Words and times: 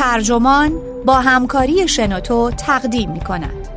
ترجمان 0.00 0.72
با 1.06 1.14
همکاری 1.14 1.88
شنوتو 1.88 2.50
تقدیم 2.50 3.10
می 3.10 3.20
کند. 3.20 3.68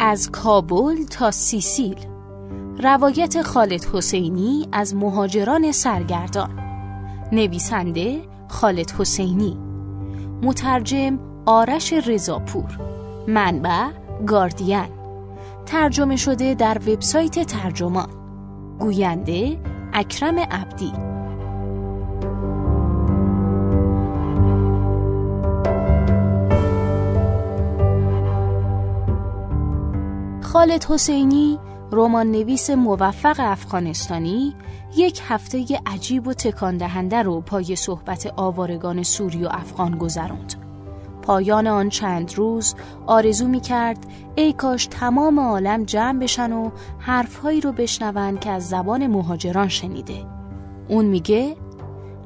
از 0.00 0.30
کابل 0.30 1.04
تا 1.04 1.30
سیسیل 1.30 2.11
روایت 2.82 3.42
خالد 3.42 3.84
حسینی 3.84 4.68
از 4.72 4.94
مهاجران 4.94 5.72
سرگردان. 5.72 6.58
نویسنده 7.32 8.22
خالد 8.48 8.90
حسینی. 8.90 9.58
مترجم 10.42 11.18
آرش 11.46 11.92
رضاپور. 11.92 12.78
منبع 13.28 13.88
گاردین. 14.26 14.86
ترجمه 15.66 16.16
شده 16.16 16.54
در 16.54 16.78
وبسایت 16.86 17.46
ترجمان. 17.46 18.08
گوینده 18.78 19.58
اکرم 19.92 20.38
عبدی. 20.38 20.92
خالد 30.42 30.84
حسینی 30.84 31.58
رمان 31.92 32.30
نویس 32.30 32.70
موفق 32.70 33.36
افغانستانی 33.38 34.54
یک 34.96 35.20
هفته 35.28 35.80
عجیب 35.86 36.26
و 36.26 36.34
تکان 36.34 36.76
دهنده 36.76 37.22
رو 37.22 37.40
پای 37.40 37.76
صحبت 37.76 38.32
آوارگان 38.36 39.02
سوری 39.02 39.44
و 39.44 39.48
افغان 39.50 39.98
گذراند. 39.98 40.54
پایان 41.22 41.66
آن 41.66 41.88
چند 41.88 42.34
روز 42.34 42.74
آرزو 43.06 43.48
می 43.48 43.60
کرد 43.60 44.06
ای 44.34 44.52
کاش 44.52 44.86
تمام 44.86 45.40
عالم 45.40 45.84
جمع 45.84 46.18
بشن 46.18 46.52
و 46.52 46.70
حرفهایی 46.98 47.60
رو 47.60 47.72
بشنون 47.72 48.38
که 48.38 48.50
از 48.50 48.68
زبان 48.68 49.06
مهاجران 49.06 49.68
شنیده. 49.68 50.24
اون 50.88 51.04
میگه 51.04 51.56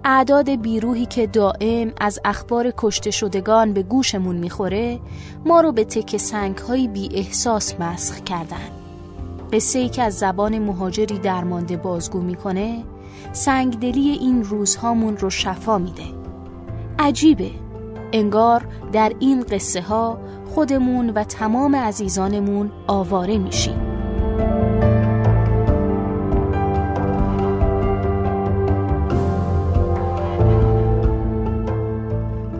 اعداد 0.04 0.50
بیروهی 0.50 1.06
که 1.06 1.26
دائم 1.26 1.92
از 2.00 2.20
اخبار 2.24 2.72
کشته 2.76 3.10
شدگان 3.10 3.72
به 3.72 3.82
گوشمون 3.82 4.36
می‌خوره 4.36 5.00
ما 5.44 5.60
رو 5.60 5.72
به 5.72 5.84
تک 5.84 6.16
سنگ 6.16 6.58
های 6.58 6.88
بی 6.88 7.08
احساس 7.12 7.80
مسخ 7.80 8.20
کردن 8.20 8.85
قصه 9.52 9.78
ای 9.78 9.88
که 9.88 10.02
از 10.02 10.18
زبان 10.18 10.58
مهاجری 10.58 11.18
درمانده 11.18 11.76
بازگو 11.76 12.20
می‌کنه 12.20 12.84
سنگدلی 13.32 14.08
این 14.10 14.44
روزهامون 14.44 15.16
رو 15.16 15.30
شفا 15.30 15.78
میده. 15.78 16.04
عجیبه. 16.98 17.50
انگار 18.12 18.68
در 18.92 19.12
این 19.18 19.42
قصه 19.42 19.82
ها 19.82 20.18
خودمون 20.54 21.10
و 21.10 21.24
تمام 21.24 21.76
عزیزانمون 21.76 22.72
آواره 22.86 23.38
میشیم. 23.38 23.85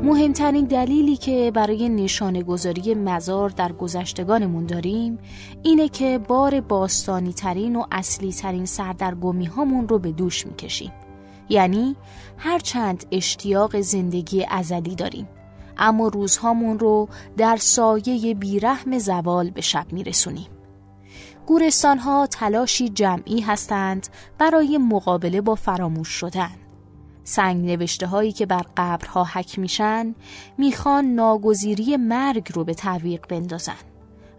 مهمترین 0.07 0.65
دلیلی 0.65 1.17
که 1.17 1.51
برای 1.55 1.89
نشانه 1.89 2.43
گذاری 2.43 2.95
مزار 2.95 3.51
در 3.51 3.73
گذشتگانمون 3.73 4.67
داریم 4.67 5.19
اینه 5.63 5.89
که 5.89 6.19
بار 6.19 6.61
باستانی 6.61 7.33
ترین 7.33 7.77
و 7.77 7.85
اصلی 7.93 8.33
ترین 8.33 8.67
سردرگمی 8.67 9.47
هامون 9.47 9.89
رو 9.89 9.99
به 9.99 10.13
دوش 10.13 10.47
می‌کشیم. 10.47 10.93
یعنی 11.49 11.97
هرچند 12.39 13.07
اشتیاق 13.11 13.81
زندگی 13.81 14.47
ازلی 14.51 14.95
داریم 14.95 15.29
اما 15.79 16.09
روزهامون 16.09 16.79
رو 16.79 17.09
در 17.37 17.57
سایه 17.57 18.35
بیرحم 18.35 18.99
زوال 18.99 19.51
به 19.51 19.61
شب 19.61 19.87
میرسونیم. 19.93 20.49
گورستان 21.47 21.99
ها 21.99 22.27
تلاشی 22.27 22.89
جمعی 22.89 23.41
هستند 23.41 24.09
برای 24.39 24.79
مقابله 24.79 25.41
با 25.41 25.55
فراموش 25.55 26.09
شدن. 26.09 26.66
سنگ 27.29 27.67
نوشته 27.67 28.07
هایی 28.07 28.33
که 28.33 28.47
بر 28.47 28.67
قبرها 28.77 29.25
حک 29.25 29.59
میشن 29.59 30.15
می‌خوان 30.59 31.05
ناگزیری 31.05 31.97
مرگ 31.97 32.53
رو 32.55 32.65
به 32.65 32.75
تعویق 32.75 33.27
بندازن 33.27 33.73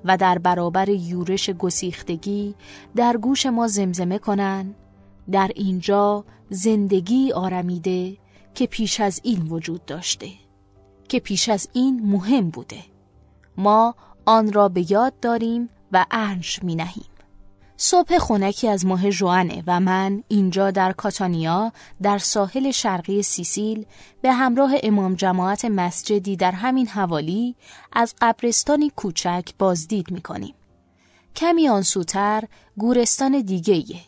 و 0.06 0.18
در 0.18 0.38
برابر 0.38 0.90
یورش 0.90 1.50
گسیختگی 1.50 2.56
در 2.96 3.18
گوش 3.18 3.46
ما 3.46 3.68
زمزمه 3.68 4.20
کنن 4.20 4.76
در 5.32 5.52
اینجا 5.56 6.26
زندگی 6.50 7.32
آرمیده 7.32 8.18
که 8.56 8.68
پیش 8.68 9.00
از 9.00 9.20
این 9.24 9.48
وجود 9.48 9.86
داشته 9.86 10.30
که 11.10 11.20
پیش 11.20 11.50
از 11.50 11.70
این 11.74 12.12
مهم 12.12 12.50
بوده 12.50 12.84
ما 13.58 13.96
آن 14.26 14.54
را 14.54 14.70
به 14.70 14.92
یاد 14.92 15.20
داریم 15.20 15.70
و 15.92 16.06
ارنج 16.12 16.60
می 16.64 16.76
نهیم. 16.76 17.17
صبح 17.80 18.18
خونکی 18.18 18.68
از 18.68 18.86
ماه 18.86 19.10
جوانه 19.10 19.64
و 19.68 19.80
من 19.80 20.24
اینجا 20.28 20.72
در 20.72 20.92
کاتانیا 20.92 21.72
در 22.02 22.18
ساحل 22.18 22.72
شرقی 22.72 23.22
سیسیل 23.24 23.86
به 24.22 24.34
همراه 24.34 24.72
امام 24.84 25.16
جماعت 25.16 25.66
مسجدی 25.66 26.36
در 26.36 26.52
همین 26.52 26.88
حوالی 26.88 27.56
از 27.94 28.16
قبرستانی 28.22 28.92
کوچک 28.96 29.50
بازدید 29.60 30.12
می‌کنیم. 30.12 30.56
کمی 31.36 31.70
آنسوتر 31.70 32.44
گورستان 32.78 33.42
دیگهیه 33.42 34.02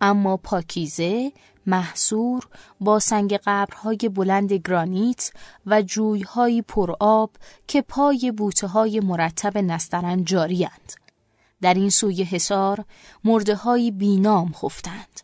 اما 0.00 0.36
پاکیزه، 0.36 1.32
محصور 1.66 2.48
با 2.80 2.98
سنگ 2.98 3.38
قبرهای 3.46 3.96
بلند 3.96 4.52
گرانیت 4.52 5.30
و 5.66 5.82
جویهای 5.82 6.62
پرآب 6.62 7.30
که 7.66 7.82
پای 7.82 8.32
بوته 8.36 8.66
های 8.66 9.00
مرتب 9.00 9.58
نسترن 9.58 10.24
جاریند. 10.24 11.05
در 11.62 11.74
این 11.74 11.90
سوی 11.90 12.22
حصار 12.22 12.84
مرده 13.24 13.54
های 13.54 13.90
بینام 13.90 14.52
خفتند. 14.52 15.20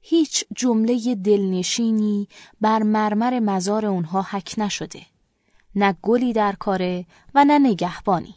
هیچ 0.00 0.44
جمله 0.56 1.14
دلنشینی 1.14 2.28
بر 2.60 2.82
مرمر 2.82 3.40
مزار 3.40 3.86
اونها 3.86 4.22
حک 4.22 4.54
نشده. 4.58 5.02
نه 5.74 5.96
گلی 6.02 6.32
در 6.32 6.52
کاره 6.52 7.06
و 7.34 7.44
نه 7.44 7.58
نگهبانی. 7.58 8.34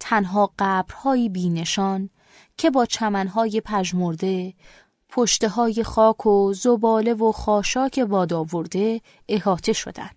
تنها 0.00 0.52
قبرهایی 0.58 1.28
بینشان 1.28 2.10
که 2.56 2.70
با 2.70 2.86
چمنهای 2.86 3.60
پژمرده، 3.64 4.54
پشته 5.08 5.48
های 5.48 5.82
خاک 5.82 6.26
و 6.26 6.52
زباله 6.54 7.14
و 7.14 7.32
خاشاک 7.32 8.06
واداورده 8.08 9.00
احاطه 9.28 9.72
شدند. 9.72 10.16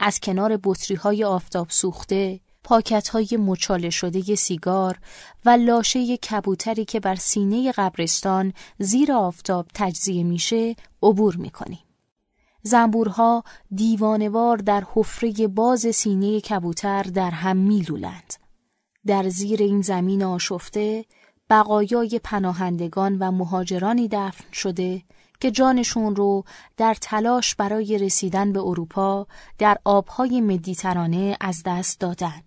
از 0.00 0.20
کنار 0.20 0.58
بطری 0.64 0.96
های 0.96 1.24
آفتاب 1.24 1.70
سوخته 1.70 2.40
پاکت 2.68 3.08
های 3.08 3.28
مچاله 3.38 3.90
شده 3.90 4.34
سیگار 4.34 4.98
و 5.44 5.50
لاشه 5.50 6.16
کبوتری 6.16 6.84
که 6.84 7.00
بر 7.00 7.14
سینه 7.14 7.72
قبرستان 7.72 8.52
زیر 8.78 9.12
آفتاب 9.12 9.66
تجزیه 9.74 10.24
میشه 10.24 10.76
عبور 11.02 11.36
می‌کنیم. 11.36 11.78
زنبورها 12.62 13.44
دیوانوار 13.74 14.56
در 14.56 14.84
حفره 14.94 15.46
باز 15.46 15.80
سینه 15.80 16.40
کبوتر 16.40 17.02
در 17.02 17.30
هم 17.30 17.56
میلولند. 17.56 18.34
در 19.06 19.28
زیر 19.28 19.62
این 19.62 19.82
زمین 19.82 20.22
آشفته 20.22 21.04
بقایای 21.50 22.20
پناهندگان 22.24 23.18
و 23.18 23.30
مهاجرانی 23.30 24.08
دفن 24.08 24.52
شده 24.52 25.02
که 25.40 25.50
جانشون 25.50 26.16
رو 26.16 26.44
در 26.76 26.94
تلاش 27.00 27.54
برای 27.54 27.98
رسیدن 27.98 28.52
به 28.52 28.60
اروپا 28.60 29.26
در 29.58 29.78
آبهای 29.84 30.40
مدیترانه 30.40 31.36
از 31.40 31.62
دست 31.66 32.00
دادن. 32.00 32.42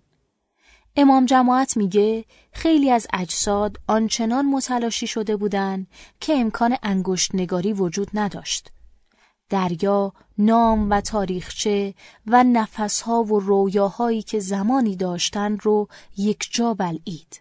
امام 0.96 1.26
جماعت 1.26 1.76
میگه 1.76 2.24
خیلی 2.52 2.90
از 2.90 3.06
اجساد 3.12 3.76
آنچنان 3.86 4.46
متلاشی 4.46 5.06
شده 5.06 5.36
بودند 5.36 5.86
که 6.20 6.32
امکان 6.32 6.76
انگشت 6.82 7.34
نگاری 7.34 7.72
وجود 7.72 8.08
نداشت. 8.14 8.70
دریا، 9.48 10.12
نام 10.38 10.90
و 10.90 11.00
تاریخچه 11.00 11.94
و 12.26 12.44
نفسها 12.44 13.22
و 13.22 13.40
رویاهایی 13.40 14.22
که 14.22 14.40
زمانی 14.40 14.96
داشتند 14.96 15.58
رو 15.62 15.88
یک 16.16 16.48
جا 16.50 16.74
بلعید. 16.74 17.40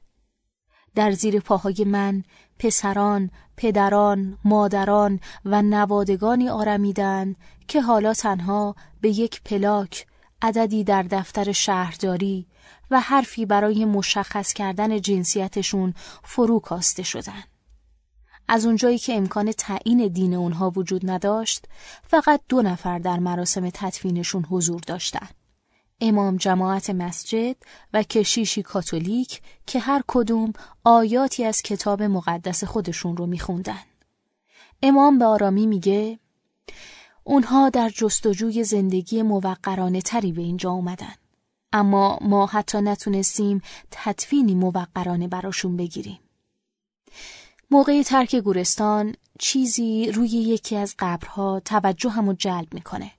در 0.96 1.12
زیر 1.12 1.40
پاهای 1.40 1.84
من 1.86 2.24
پسران، 2.60 3.30
پدران، 3.58 4.38
مادران 4.46 5.20
و 5.46 5.62
نوادگانی 5.62 6.50
آرمیدن 6.50 7.36
که 7.68 7.82
حالا 7.82 8.14
تنها 8.14 8.76
به 9.02 9.10
یک 9.10 9.42
پلاک 9.44 10.06
عددی 10.42 10.84
در 10.84 11.04
دفتر 11.04 11.52
شهرداری 11.52 12.48
و 12.92 13.00
حرفی 13.00 13.46
برای 13.46 13.86
مشخص 13.86 14.54
کردن 14.54 15.02
جنسیتشون 15.02 15.94
فرو 16.24 16.60
کاسته 16.60 17.04
شدن. 17.04 17.44
از 18.48 18.66
اونجایی 18.66 18.98
که 18.98 19.16
امکان 19.16 19.52
تعیین 19.52 20.08
دین 20.08 20.34
اونها 20.34 20.70
وجود 20.76 21.10
نداشت، 21.10 21.66
فقط 22.04 22.42
دو 22.50 22.62
نفر 22.62 23.00
در 23.00 23.20
مراسم 23.20 23.70
تدفینشون 23.70 24.46
حضور 24.46 24.82
داشتند. 24.88 25.36
امام 26.02 26.38
جماعت 26.38 26.90
مسجد 26.90 27.56
و 27.94 28.04
کشیشی 28.04 28.64
کاتولیک 28.64 29.42
که 29.68 29.80
هر 29.80 30.04
کدوم 30.08 30.54
آیاتی 30.84 31.46
از 31.46 31.62
کتاب 31.62 32.04
مقدس 32.04 32.64
خودشون 32.64 33.18
رو 33.18 33.26
میخوندن. 33.26 33.84
امام 34.84 35.20
به 35.20 35.26
آرامی 35.26 35.66
میگه 35.66 36.20
اونها 37.24 37.70
در 37.70 37.90
جستجوی 37.90 38.64
زندگی 38.64 39.22
موقرانه 39.22 40.02
تری 40.02 40.32
به 40.32 40.42
اینجا 40.42 40.72
اومدن. 40.72 41.16
اما 41.74 42.20
ما 42.22 42.46
حتی 42.46 42.82
نتونستیم 42.82 43.62
تدفینی 43.92 44.56
موقرانه 44.56 45.28
براشون 45.28 45.78
بگیریم. 45.78 46.20
موقع 47.72 48.04
ترک 48.04 48.36
گورستان 48.36 49.16
چیزی 49.40 50.12
روی 50.12 50.28
یکی 50.28 50.76
از 50.76 50.96
قبرها 51.00 51.60
توجه 51.66 52.10
همو 52.10 52.34
جلب 52.34 52.74
می‌کنه. 52.74 53.12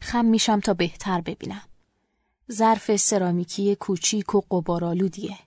خم 0.00 0.24
میشم 0.24 0.60
تا 0.60 0.74
بهتر 0.74 1.20
ببینم. 1.20 1.62
ظرف 2.52 2.96
سرامیکی 2.96 3.74
کوچیک 3.74 4.34
و 4.34 4.40
قبارالودیه. 4.40 5.38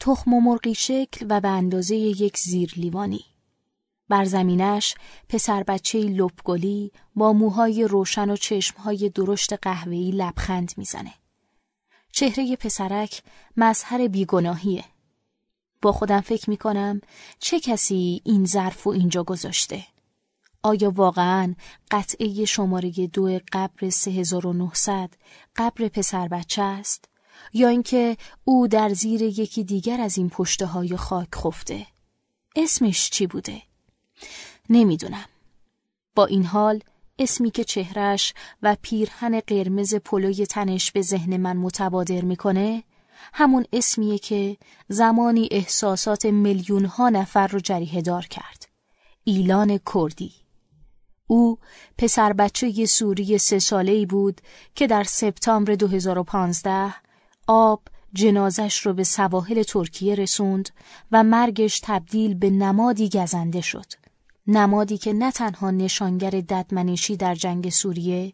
تخم 0.00 0.34
و 0.34 0.40
مرغی 0.40 0.74
شکل 0.74 1.26
و 1.28 1.40
به 1.40 1.48
اندازه 1.48 1.96
یک 1.96 2.38
زیر 2.38 2.72
لیوانی. 2.76 3.24
بر 4.08 4.24
زمینش 4.24 4.94
پسر 5.28 5.62
بچه 5.62 5.98
لپگلی 5.98 6.92
با 7.16 7.32
موهای 7.32 7.84
روشن 7.84 8.30
و 8.30 8.36
چشمهای 8.36 9.08
درشت 9.08 9.52
قهوه‌ای 9.52 10.10
لبخند 10.10 10.72
می‌زنه. 10.76 11.14
چهره 12.12 12.56
پسرک 12.56 13.22
مظهر 13.56 14.08
بیگناهیه. 14.08 14.84
با 15.82 15.92
خودم 15.92 16.20
فکر 16.20 16.50
می‌کنم 16.50 17.00
چه 17.38 17.60
کسی 17.60 18.20
این 18.24 18.44
ظرف 18.44 18.86
و 18.86 18.90
اینجا 18.90 19.22
گذاشته؟ 19.22 19.84
آیا 20.62 20.90
واقعا 20.90 21.54
قطعه 21.90 22.44
شماره 22.44 22.90
دو 22.90 23.38
قبر 23.52 23.90
3900 23.90 25.10
قبر 25.56 25.88
پسر 25.88 26.28
بچه 26.28 26.62
است؟ 26.62 27.08
یا 27.52 27.68
اینکه 27.68 28.16
او 28.44 28.68
در 28.68 28.88
زیر 28.88 29.22
یکی 29.22 29.64
دیگر 29.64 30.00
از 30.00 30.18
این 30.18 30.28
پشته 30.28 30.66
های 30.66 30.96
خاک 30.96 31.28
خفته؟ 31.34 31.86
اسمش 32.56 33.10
چی 33.10 33.26
بوده؟ 33.26 33.62
نمی‌دونم. 34.70 35.24
با 36.14 36.26
این 36.26 36.44
حال 36.44 36.82
اسمی 37.18 37.50
که 37.50 37.64
چهرش 37.64 38.34
و 38.62 38.76
پیرهن 38.82 39.40
قرمز 39.40 39.94
پلوی 39.94 40.46
تنش 40.46 40.92
به 40.92 41.02
ذهن 41.02 41.36
من 41.36 41.56
متبادر 41.56 42.20
می‌کنه 42.20 42.82
همون 43.32 43.66
اسمیه 43.72 44.18
که 44.18 44.56
زمانی 44.88 45.48
احساسات 45.50 46.26
میلیون 46.26 46.84
ها 46.84 47.08
نفر 47.08 47.46
رو 47.46 47.60
جریه 47.60 48.02
دار 48.02 48.26
کرد. 48.26 48.68
ایلان 49.24 49.80
کردی 49.94 50.32
او 51.26 51.58
پسر 51.98 52.32
بچه 52.32 52.86
سوری 52.86 53.38
سه 53.38 53.58
ساله 53.58 53.92
ای 53.92 54.06
بود 54.06 54.40
که 54.74 54.86
در 54.86 55.04
سپتامبر 55.04 55.74
2015 55.74 56.94
آب 57.46 57.82
جنازش 58.12 58.86
رو 58.86 58.92
به 58.92 59.04
سواحل 59.04 59.62
ترکیه 59.62 60.14
رسوند 60.14 60.70
و 61.12 61.24
مرگش 61.24 61.80
تبدیل 61.84 62.34
به 62.34 62.50
نمادی 62.50 63.08
گزنده 63.08 63.60
شد. 63.60 64.01
نمادی 64.46 64.98
که 64.98 65.12
نه 65.12 65.30
تنها 65.30 65.70
نشانگر 65.70 66.30
ددمنشی 66.30 67.16
در 67.16 67.34
جنگ 67.34 67.70
سوریه 67.70 68.32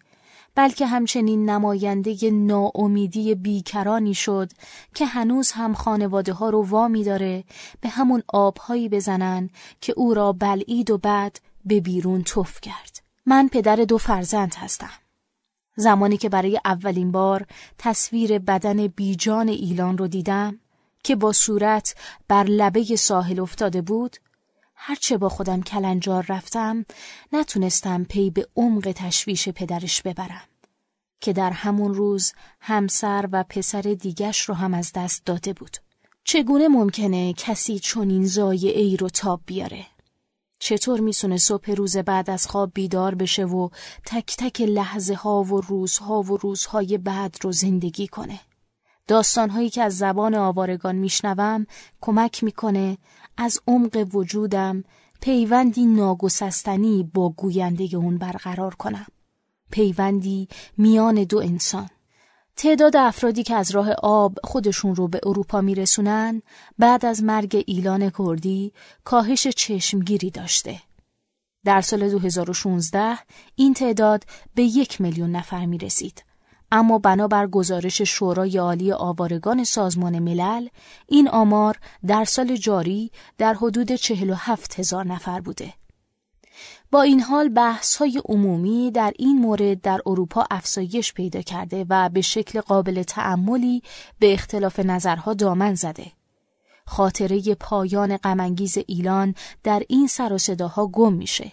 بلکه 0.55 0.87
همچنین 0.87 1.50
نماینده 1.50 2.31
ناامیدی 2.31 3.34
بیکرانی 3.34 4.14
شد 4.14 4.52
که 4.94 5.06
هنوز 5.06 5.52
هم 5.52 5.75
خانواده 5.75 6.32
ها 6.32 6.50
رو 6.50 6.62
وامی 6.62 7.05
داره 7.05 7.44
به 7.81 7.88
همون 7.88 8.22
آبهایی 8.28 8.88
بزنن 8.88 9.50
که 9.81 9.94
او 9.96 10.14
را 10.14 10.32
بلعید 10.32 10.90
و 10.90 10.99
بعد 10.99 11.40
به 11.64 11.81
بیرون 11.81 12.22
توف 12.22 12.61
کرد. 12.61 13.02
من 13.26 13.49
پدر 13.49 13.76
دو 13.76 13.99
فرزند 13.99 14.54
هستم. 14.54 14.90
زمانی 15.76 16.16
که 16.16 16.28
برای 16.28 16.61
اولین 16.64 17.12
بار 17.12 17.46
تصویر 17.78 18.38
بدن 18.38 18.87
بیجان 18.87 19.49
ایلان 19.49 19.99
رو 19.99 20.08
دیدم 20.08 20.58
که 21.02 21.16
با 21.16 21.32
صورت 21.32 21.94
بر 22.28 22.44
لبه 22.44 22.96
ساحل 22.96 23.40
افتاده 23.40 23.82
بود 23.82 24.16
هرچه 24.80 25.19
با 25.19 25.28
خودم 25.28 25.62
کلنجار 25.62 26.26
رفتم 26.28 26.84
نتونستم 27.32 28.04
پی 28.04 28.30
به 28.30 28.48
عمق 28.56 28.92
تشویش 28.96 29.48
پدرش 29.48 30.02
ببرم 30.02 30.48
که 31.20 31.32
در 31.32 31.50
همون 31.50 31.94
روز 31.94 32.32
همسر 32.60 33.28
و 33.32 33.44
پسر 33.48 33.82
دیگش 33.82 34.40
رو 34.40 34.54
هم 34.54 34.75
از 34.75 34.92
دست 34.94 35.25
داده 35.25 35.52
بود. 35.52 35.76
چگونه 36.25 36.69
ممکنه 36.69 37.32
کسی 37.32 37.78
چنین 37.78 38.26
زایعه 38.26 38.82
ای 38.82 38.96
رو 38.96 39.08
تاب 39.08 39.40
بیاره؟ 39.46 39.86
چطور 40.58 41.00
می‌تونه 41.00 41.36
صبح 41.36 41.70
روز 41.70 41.96
بعد 41.96 42.30
از 42.30 42.46
خواب 42.46 42.70
بیدار 42.75 43.14
بشه 43.14 43.44
و 43.44 43.69
تک 44.06 44.36
تک 44.38 44.60
لحظه 44.60 45.14
ها 45.14 45.42
و 45.42 45.60
روزها 45.60 46.22
و 46.22 46.36
روزهای 46.36 46.98
بعد 46.98 47.36
رو 47.42 47.52
زندگی 47.52 48.08
کنه؟ 48.08 48.40
داستانهایی 49.06 49.70
که 49.70 49.82
از 49.82 49.98
زبان 49.98 50.34
آوارگان 50.34 50.96
میشنوم 50.96 51.66
کمک 52.00 52.44
می‌کنه 52.44 52.98
از 53.40 53.61
عمق 53.67 54.08
وجودم 54.12 54.85
پیوندی 55.20 55.87
ناگسستنی 55.87 57.11
با 57.14 57.29
گوینده 57.29 57.96
اون 57.96 58.19
برقرار 58.19 58.75
کنم. 58.75 59.06
پیوندی 59.70 60.49
میان 60.76 61.25
دو 61.25 61.38
انسان. 61.38 61.88
تعداد 62.56 62.96
افرادی 62.96 63.43
که 63.43 63.55
از 63.55 63.70
راه 63.70 63.93
آب 63.93 64.38
خودشون 64.44 64.96
رو 64.96 65.08
به 65.08 65.20
اروپا 65.26 65.61
میرسونن 65.61 66.43
بعد 66.79 67.05
از 67.05 67.23
مرگ 67.23 67.64
ایلان 67.67 68.11
کردی 68.19 68.73
کاهش 69.05 69.46
چشمگیری 69.46 70.31
داشته. 70.31 70.81
در 71.64 71.81
سال 71.81 72.11
2016 72.11 73.19
این 73.55 73.75
تعداد 73.75 74.25
به 74.55 74.62
یک 74.62 75.00
میلیون 75.00 75.31
نفر 75.31 75.67
می 75.67 75.79
رسید. 75.79 76.25
اما 76.72 76.98
بنابر 76.98 77.46
گزارش 77.46 78.02
شورای 78.02 78.58
عالی 78.58 78.92
آوارگان 78.92 79.64
سازمان 79.64 80.18
ملل 80.18 80.68
این 81.06 81.28
آمار 81.28 81.78
در 82.06 82.24
سال 82.24 82.56
جاری 82.56 83.10
در 83.38 83.54
حدود 83.54 83.92
47 83.92 84.78
هزار 84.78 85.06
نفر 85.06 85.40
بوده. 85.40 85.74
با 86.90 87.02
این 87.02 87.20
حال 87.20 87.48
بحث 87.48 87.96
های 87.96 88.22
عمومی 88.24 88.90
در 88.90 89.12
این 89.18 89.38
مورد 89.38 89.80
در 89.80 90.00
اروپا 90.06 90.46
افزایش 90.50 91.12
پیدا 91.12 91.42
کرده 91.42 91.86
و 91.88 92.08
به 92.08 92.20
شکل 92.20 92.60
قابل 92.60 93.02
تعملی 93.02 93.82
به 94.18 94.32
اختلاف 94.32 94.80
نظرها 94.80 95.34
دامن 95.34 95.74
زده. 95.74 96.12
خاطره 96.86 97.54
پایان 97.54 98.16
غمانگیز 98.16 98.78
ایلان 98.86 99.34
در 99.62 99.82
این 99.88 100.06
سر 100.06 100.32
و 100.32 100.38
صداها 100.38 100.86
گم 100.86 101.12
میشه 101.12 101.52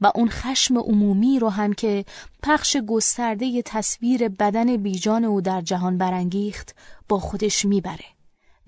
و 0.00 0.12
اون 0.14 0.28
خشم 0.28 0.78
عمومی 0.78 1.38
رو 1.38 1.48
هم 1.48 1.72
که 1.72 2.04
پخش 2.42 2.76
گسترده 2.76 3.62
تصویر 3.62 4.28
بدن 4.28 4.76
بیجان 4.76 5.24
او 5.24 5.40
در 5.40 5.60
جهان 5.60 5.98
برانگیخت 5.98 6.74
با 7.08 7.18
خودش 7.18 7.64
می‌بره. 7.64 8.04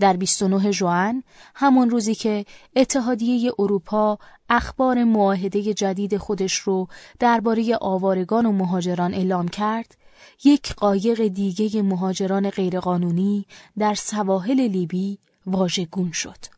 در 0.00 0.16
29 0.16 0.70
ژوئن 0.70 1.22
همون 1.54 1.90
روزی 1.90 2.14
که 2.14 2.44
اتحادیه 2.76 3.52
اروپا 3.58 4.18
اخبار 4.48 5.04
معاهده 5.04 5.74
جدید 5.74 6.16
خودش 6.16 6.54
رو 6.54 6.88
درباره 7.18 7.76
آوارگان 7.80 8.46
و 8.46 8.52
مهاجران 8.52 9.14
اعلام 9.14 9.48
کرد 9.48 9.96
یک 10.44 10.74
قایق 10.74 11.26
دیگه 11.26 11.82
مهاجران 11.82 12.50
غیرقانونی 12.50 13.46
در 13.78 13.94
سواحل 13.94 14.60
لیبی 14.60 15.18
واژگون 15.46 16.12
شد 16.12 16.57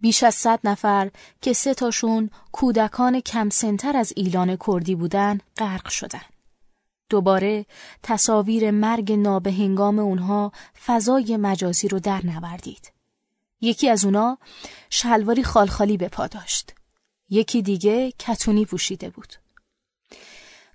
بیش 0.00 0.22
از 0.22 0.34
صد 0.34 0.60
نفر 0.64 1.10
که 1.42 1.52
سه 1.52 1.74
تاشون 1.74 2.30
کودکان 2.52 3.20
کمسنتر 3.20 3.96
از 3.96 4.12
ایلان 4.16 4.56
کردی 4.66 4.94
بودن 4.94 5.40
غرق 5.56 5.88
شدن 5.88 6.22
دوباره 7.08 7.66
تصاویر 8.02 8.70
مرگ 8.70 9.12
نابهنگام 9.12 9.98
اونها 9.98 10.52
فضای 10.86 11.36
مجازی 11.36 11.88
رو 11.88 11.98
در 11.98 12.26
نوردید. 12.26 12.92
یکی 13.60 13.88
از 13.88 14.04
اونا 14.04 14.38
شلواری 14.90 15.42
خالخالی 15.42 15.96
به 15.96 16.08
پا 16.08 16.26
داشت. 16.26 16.74
یکی 17.30 17.62
دیگه 17.62 18.12
کتونی 18.18 18.64
پوشیده 18.64 19.10
بود. 19.10 19.34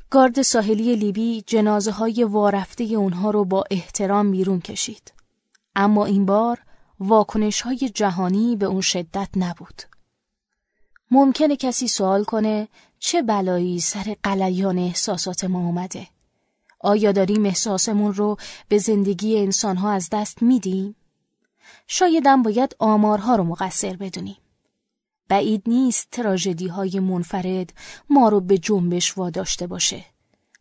گارد 0.10 0.42
ساحلی 0.42 0.96
لیبی 0.96 1.44
جنازه 1.48 1.92
های 1.92 2.24
وارفته 2.24 2.84
اونها 2.84 3.32
رو 3.32 3.46
با 3.46 3.64
احترام 3.72 4.32
بیرون 4.32 4.60
کشید. 4.60 5.14
اما 5.76 6.06
این 6.06 6.26
بار 6.26 6.60
واکنش 7.04 7.62
های 7.62 7.78
جهانی 7.78 8.56
به 8.56 8.66
اون 8.66 8.82
شدت 8.82 9.30
نبود. 9.36 9.82
ممکنه 11.12 11.56
کسی 11.56 11.88
سوال 11.88 12.24
کنه 12.24 12.68
چه 13.00 13.22
بلایی 13.22 13.80
سر 13.80 14.16
قلیان 14.24 14.78
احساسات 14.78 15.44
ما 15.44 15.60
اومده؟ 15.60 16.08
آیا 16.80 17.12
داریم 17.12 17.46
احساسمون 17.46 18.14
رو 18.14 18.38
به 18.68 18.78
زندگی 18.78 19.40
انسانها 19.40 19.92
از 19.92 20.10
دست 20.12 20.42
میدیم؟ 20.42 20.96
شایدم 21.88 22.44
باید 22.44 22.76
آمارها 22.80 23.36
رو 23.36 23.44
مقصر 23.44 23.96
بدونیم. 23.96 24.38
بعید 25.28 25.64
نیست 25.68 26.08
تراژدی 26.12 26.68
های 26.68 27.00
منفرد 27.00 27.74
ما 28.10 28.30
رو 28.30 28.40
به 28.40 28.58
جنبش 28.58 29.18
واداشته 29.18 29.68
باشه. 29.68 30.06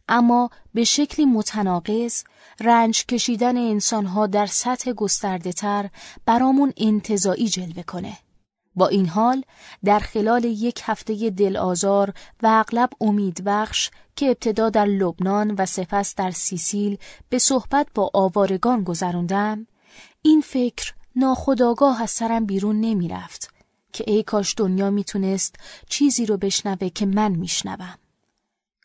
اما 0.09 0.51
به 0.75 0.85
شکلی 0.85 1.27
متناقض 1.27 2.23
رنج 2.61 3.07
کشیدن 3.07 3.57
انسانها 3.57 4.27
در 4.27 4.47
سطح 4.47 4.93
گسترده 4.93 5.53
تر 5.53 5.91
برامون 6.27 6.73
انتظایی 6.77 7.49
جلوه 7.49 7.83
کنه. 7.83 8.19
با 8.75 8.89
این 8.89 9.07
حال 9.07 9.45
در 9.85 9.99
خلال 9.99 10.45
یک 10.45 10.81
هفته 10.85 11.31
دل 11.31 11.57
آزار 11.57 12.13
و 12.43 12.47
اغلب 12.47 12.91
امیدبخش 13.01 13.91
که 14.17 14.27
ابتدا 14.27 14.71
در 14.71 14.87
لبنان 14.87 15.55
و 15.59 15.67
سپس 15.67 16.15
در 16.15 16.31
سیسیل 16.31 16.99
به 17.29 17.39
صحبت 17.39 17.87
با 17.95 18.11
آوارگان 18.15 18.85
گذراندم 18.85 19.67
این 20.23 20.41
فکر 20.41 20.95
ناخداگاه 21.17 22.03
از 22.03 22.11
سرم 22.11 22.47
بیرون 22.47 22.81
نمی 22.81 23.09
رفت 23.09 23.55
که 23.93 24.05
ای 24.07 24.23
کاش 24.23 24.55
دنیا 24.57 24.91
می‌تونست 24.91 25.57
چیزی 25.89 26.27
رو 26.27 26.37
بشنوه 26.37 26.89
که 26.89 27.07
من 27.07 27.33
میشنوم. 27.33 27.99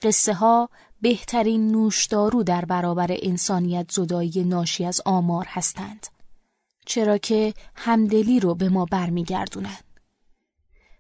قصه 0.02 0.34
ها 0.34 0.70
بهترین 1.02 1.72
نوشدارو 1.72 2.44
در 2.44 2.66
برابر 2.66 3.08
انسانیت 3.10 3.92
زدایی 3.92 4.44
ناشی 4.44 4.86
از 4.86 5.02
آمار 5.06 5.46
هستند. 5.50 6.08
چرا 6.86 7.18
که 7.18 7.54
همدلی 7.76 8.40
رو 8.40 8.56
به 8.56 8.70
ما 8.70 8.86
برمیگردونن. 8.86 9.78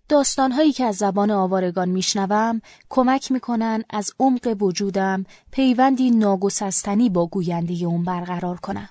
داستانهایی 0.09 0.71
که 0.71 0.83
از 0.83 0.95
زبان 0.95 1.31
آوارگان 1.31 1.89
میشنوم 1.89 2.61
کمک 2.89 3.31
می‌کنن 3.31 3.83
از 3.89 4.11
عمق 4.19 4.57
وجودم 4.59 5.25
پیوندی 5.51 6.11
ناگسستنی 6.11 7.09
با 7.09 7.27
گوینده 7.27 7.85
اون 7.85 8.03
برقرار 8.03 8.57
کنم. 8.57 8.89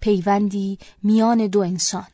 پیوندی 0.00 0.78
میان 1.02 1.46
دو 1.46 1.60
انسان. 1.60 2.06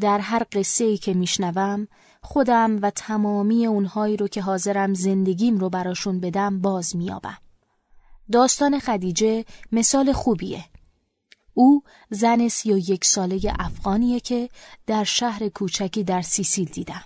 در 0.00 0.18
هر 0.18 0.46
قصه 0.52 0.84
ای 0.84 0.96
که 0.96 1.14
میشنوم 1.14 1.88
خودم 2.22 2.78
و 2.82 2.90
تمامی 2.90 3.66
اونهایی 3.66 4.16
رو 4.16 4.28
که 4.28 4.42
حاضرم 4.42 4.94
زندگیم 4.94 5.58
رو 5.58 5.70
براشون 5.70 6.20
بدم 6.20 6.60
باز 6.60 6.96
میابم. 6.96 7.38
داستان 8.32 8.78
خدیجه 8.78 9.44
مثال 9.72 10.12
خوبیه. 10.12 10.64
او 11.54 11.82
زن 12.10 12.48
سی 12.48 12.72
و 12.72 12.78
یک 12.78 13.04
ساله 13.04 13.40
افغانیه 13.58 14.20
که 14.20 14.48
در 14.86 15.04
شهر 15.04 15.48
کوچکی 15.48 16.04
در 16.04 16.22
سیسیل 16.22 16.68
دیدم. 16.68 17.02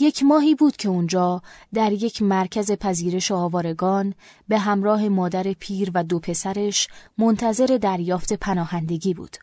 یک 0.00 0.22
ماهی 0.22 0.54
بود 0.54 0.76
که 0.76 0.88
اونجا 0.88 1.42
در 1.74 1.92
یک 1.92 2.22
مرکز 2.22 2.72
پذیرش 2.72 3.30
آوارگان 3.30 4.14
به 4.48 4.58
همراه 4.58 5.08
مادر 5.08 5.52
پیر 5.52 5.90
و 5.94 6.04
دو 6.04 6.18
پسرش 6.18 6.88
منتظر 7.18 7.78
دریافت 7.82 8.32
پناهندگی 8.32 9.14
بود. 9.14 9.36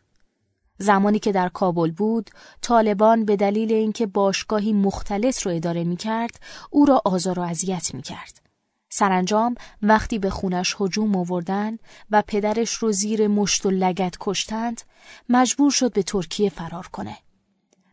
زمانی 0.80 1.18
که 1.18 1.32
در 1.32 1.48
کابل 1.48 1.90
بود، 1.90 2.30
طالبان 2.62 3.24
به 3.24 3.36
دلیل 3.36 3.72
اینکه 3.72 4.06
باشگاهی 4.06 4.72
مختلط 4.72 5.42
رو 5.42 5.52
اداره 5.52 5.84
می 5.84 5.96
کرد، 5.96 6.40
او 6.70 6.84
را 6.84 7.02
آزار 7.04 7.38
و 7.38 7.42
اذیت 7.42 7.94
می 7.94 8.02
کرد. 8.02 8.40
سرانجام 8.92 9.54
وقتی 9.82 10.18
به 10.18 10.30
خونش 10.30 10.76
هجوم 10.80 11.16
آوردن 11.16 11.78
و 12.10 12.22
پدرش 12.26 12.74
رو 12.74 12.92
زیر 12.92 13.28
مشت 13.28 13.66
و 13.66 13.70
لگت 13.70 14.16
کشتند، 14.20 14.80
مجبور 15.28 15.70
شد 15.70 15.92
به 15.92 16.02
ترکیه 16.02 16.50
فرار 16.50 16.86
کنه. 16.86 17.16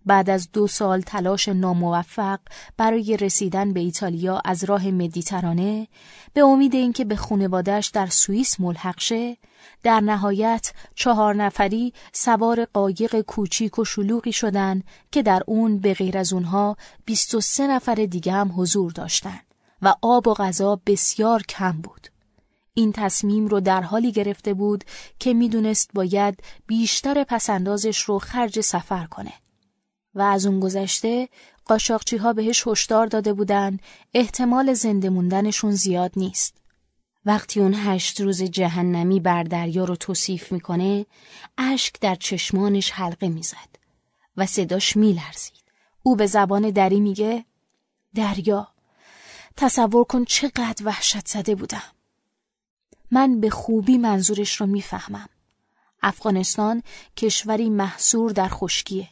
بعد 0.07 0.29
از 0.29 0.51
دو 0.53 0.67
سال 0.67 1.01
تلاش 1.01 1.47
ناموفق 1.47 2.39
برای 2.77 3.17
رسیدن 3.17 3.73
به 3.73 3.79
ایتالیا 3.79 4.41
از 4.45 4.63
راه 4.63 4.87
مدیترانه 4.87 5.87
به 6.33 6.41
امید 6.41 6.75
اینکه 6.75 7.05
به 7.05 7.15
خانوادهش 7.15 7.87
در 7.87 8.07
سوئیس 8.07 8.59
ملحق 8.59 8.99
شه 8.99 9.37
در 9.83 9.99
نهایت 9.99 10.71
چهار 10.95 11.35
نفری 11.35 11.93
سوار 12.13 12.65
قایق 12.65 13.21
کوچیک 13.21 13.79
و 13.79 13.85
شلوغی 13.85 14.31
شدند 14.31 14.83
که 15.11 15.23
در 15.23 15.43
اون 15.47 15.79
به 15.79 15.93
غیر 15.93 16.17
از 16.17 16.33
اونها 16.33 16.77
23 17.05 17.67
نفر 17.67 17.95
دیگه 17.95 18.31
هم 18.31 18.53
حضور 18.57 18.91
داشتند 18.91 19.43
و 19.81 19.93
آب 20.01 20.27
و 20.27 20.33
غذا 20.33 20.81
بسیار 20.85 21.43
کم 21.43 21.71
بود. 21.71 22.07
این 22.73 22.91
تصمیم 22.91 23.47
رو 23.47 23.59
در 23.59 23.81
حالی 23.81 24.11
گرفته 24.11 24.53
بود 24.53 24.83
که 25.19 25.33
می‌دونست 25.33 25.89
باید 25.93 26.43
بیشتر 26.67 27.23
پسندازش 27.23 27.99
رو 27.99 28.19
خرج 28.19 28.61
سفر 28.61 29.05
کنه. 29.05 29.33
و 30.17 30.21
از 30.21 30.45
اون 30.45 30.59
گذشته 30.59 31.29
قاشاقچی 31.65 32.17
ها 32.17 32.33
بهش 32.33 32.67
هشدار 32.67 33.07
داده 33.07 33.33
بودن 33.33 33.77
احتمال 34.13 34.73
زنده 34.73 35.09
موندنشون 35.09 35.71
زیاد 35.71 36.11
نیست. 36.15 36.53
وقتی 37.25 37.59
اون 37.59 37.73
هشت 37.73 38.21
روز 38.21 38.43
جهنمی 38.43 39.19
بر 39.19 39.43
دریا 39.43 39.85
رو 39.85 39.95
توصیف 39.95 40.51
می‌کنه 40.51 41.05
اشک 41.57 41.99
در 42.01 42.15
چشمانش 42.15 42.91
حلقه 42.91 43.29
می‌زد 43.29 43.75
و 44.37 44.45
صداش 44.45 44.97
میلرزید. 44.97 45.63
او 46.03 46.15
به 46.15 46.25
زبان 46.25 46.69
دری 46.69 46.99
میگه 46.99 47.45
دریا 48.15 48.67
تصور 49.57 50.03
کن 50.03 50.25
چقدر 50.25 50.85
وحشت 50.85 51.27
زده 51.27 51.55
بودم. 51.55 51.91
من 53.11 53.39
به 53.39 53.49
خوبی 53.49 53.97
منظورش 53.97 54.55
رو 54.55 54.67
می‌فهمم. 54.67 55.29
افغانستان 56.01 56.83
کشوری 57.17 57.69
محصور 57.69 58.31
در 58.31 58.47
خشکیه. 58.47 59.09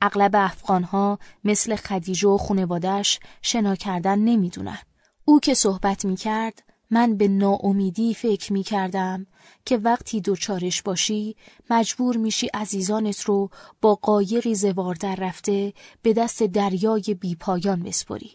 اغلب 0.00 0.36
افغانها 0.36 1.18
مثل 1.44 1.76
خدیجه 1.76 2.28
و 2.28 2.36
خونوادش 2.36 3.20
شنا 3.42 3.76
کردن 3.76 4.18
نمی‌دونن. 4.18 4.78
او 5.24 5.40
که 5.40 5.54
صحبت 5.54 6.04
می 6.04 6.16
کرد 6.16 6.62
من 6.90 7.16
به 7.16 7.28
ناامیدی 7.28 8.14
فکر 8.14 8.52
می 8.52 8.62
کردم 8.62 9.26
که 9.64 9.76
وقتی 9.76 10.20
دوچارش 10.20 10.82
باشی 10.82 11.36
مجبور 11.70 12.16
میشی 12.16 12.46
عزیزانت 12.46 13.20
رو 13.20 13.50
با 13.80 13.94
قایقی 13.94 14.54
زوار 14.54 14.94
در 14.94 15.16
رفته 15.16 15.72
به 16.02 16.12
دست 16.12 16.42
دریای 16.42 17.16
بیپایان 17.20 17.82
بسپری. 17.82 18.30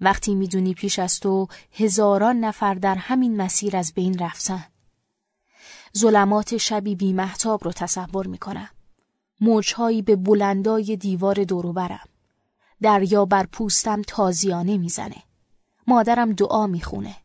وقتی 0.00 0.34
می‌دونی 0.34 0.74
پیش 0.74 0.98
از 0.98 1.20
تو 1.20 1.46
هزاران 1.72 2.36
نفر 2.36 2.74
در 2.74 2.94
همین 2.94 3.36
مسیر 3.36 3.76
از 3.76 3.92
بین 3.94 4.18
رفتن. 4.18 4.64
ظلمات 5.98 6.56
شبی 6.56 6.94
بیمهتاب 6.94 7.64
رو 7.64 7.72
تصور 7.72 8.26
می‌کنم. 8.26 8.68
موجهایی 9.42 10.02
به 10.02 10.16
بلندای 10.16 10.96
دیوار 10.96 11.44
دوروبرم. 11.44 12.08
دریا 12.82 13.24
بر 13.24 13.46
پوستم 13.46 14.02
تازیانه 14.02 14.78
می‌زنه. 14.78 15.22
مادرم 15.86 16.32
دعا 16.32 16.66
می‌خونه. 16.66 17.16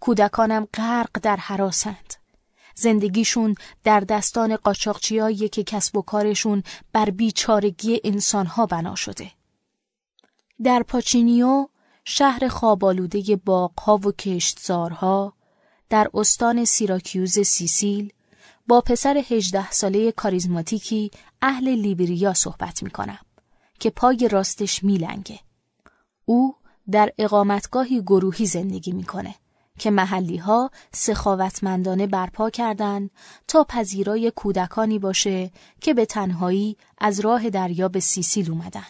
کودکانم 0.00 0.68
غرق 0.74 1.10
در 1.22 1.36
حراسند. 1.36 2.14
زندگیشون 2.74 3.54
در 3.84 4.00
دستان 4.00 4.56
قاچاقچیایی 4.56 5.48
که 5.48 5.64
کسب 5.64 5.96
و 5.96 6.02
کارشون 6.02 6.62
بر 6.92 7.10
بیچارگی 7.10 8.00
انسانها 8.04 8.66
بنا 8.66 8.94
شده. 8.94 9.30
در 10.64 10.82
پاچینیو 10.82 11.68
شهر 12.04 12.48
خوابالوده 12.48 13.36
باغها 13.36 13.96
و 13.96 14.12
کشتزارها 14.12 15.32
در 15.90 16.10
استان 16.14 16.64
سیراکیوز 16.64 17.38
سیسیل 17.38 18.12
با 18.68 18.80
پسر 18.80 19.24
هجده 19.28 19.70
ساله 19.70 20.12
کاریزماتیکی 20.12 21.10
اهل 21.42 21.68
لیبریا 21.68 22.34
صحبت 22.34 22.82
می 22.82 22.90
کنم 22.90 23.18
که 23.80 23.90
پای 23.90 24.28
راستش 24.28 24.84
میلنگه. 24.84 25.40
او 26.24 26.54
در 26.90 27.12
اقامتگاهی 27.18 28.02
گروهی 28.02 28.46
زندگی 28.46 28.92
می‌کنه 28.92 29.34
که 29.78 29.90
محلی 29.90 30.36
ها 30.36 30.70
سخاوتمندانه 30.92 32.06
برپا 32.06 32.50
کردند 32.50 33.10
تا 33.48 33.64
پذیرای 33.64 34.30
کودکانی 34.30 34.98
باشه 34.98 35.50
که 35.80 35.94
به 35.94 36.06
تنهایی 36.06 36.76
از 36.98 37.20
راه 37.20 37.50
دریا 37.50 37.88
به 37.88 38.00
سیسیل 38.00 38.50
اومدن. 38.50 38.86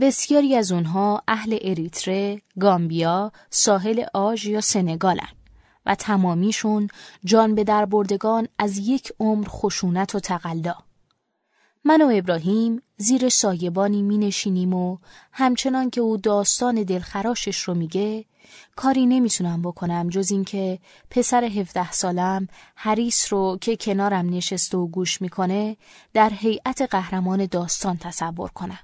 بسیاری 0.00 0.56
از 0.56 0.72
اونها 0.72 1.22
اهل 1.28 1.58
اریتره، 1.62 2.42
گامبیا، 2.60 3.32
ساحل 3.50 4.04
آژ 4.14 4.46
یا 4.46 4.60
سنگالن. 4.60 5.39
و 5.86 5.94
تمامیشون 5.94 6.88
جان 7.24 7.54
به 7.54 7.64
در 7.64 7.84
بردگان 7.84 8.48
از 8.58 8.78
یک 8.78 9.12
عمر 9.20 9.48
خشونت 9.48 10.14
و 10.14 10.20
تقلا. 10.20 10.74
من 11.84 12.02
و 12.02 12.10
ابراهیم 12.14 12.82
زیر 12.96 13.28
سایبانی 13.28 14.02
می 14.02 14.18
نشینیم 14.18 14.74
و 14.74 14.98
همچنان 15.32 15.90
که 15.90 16.00
او 16.00 16.16
داستان 16.16 16.82
دلخراشش 16.82 17.62
رو 17.62 17.74
میگه 17.74 18.24
کاری 18.76 19.06
نمی‌تونم 19.06 19.62
بکنم 19.62 20.08
جز 20.08 20.30
اینکه 20.30 20.78
پسر 21.10 21.44
17 21.44 21.92
سالم 21.92 22.48
هریس 22.76 23.32
رو 23.32 23.58
که 23.60 23.76
کنارم 23.76 24.30
نشسته 24.30 24.78
و 24.78 24.86
گوش 24.86 25.22
می‌کنه 25.22 25.76
در 26.14 26.30
هیئت 26.34 26.82
قهرمان 26.82 27.46
داستان 27.46 27.96
تصور 27.96 28.50
کنم. 28.50 28.78